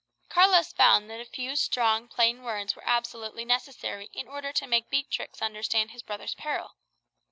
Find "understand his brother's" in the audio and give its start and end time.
5.43-6.33